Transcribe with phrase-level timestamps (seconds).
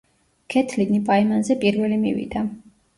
[0.53, 2.49] ქეთლინი პაემანზე პირველი მივიდა.